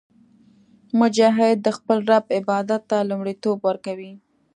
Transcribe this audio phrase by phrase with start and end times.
[0.99, 4.13] مجاهد د خپل رب عبادت ته لومړیتوب ورکوي.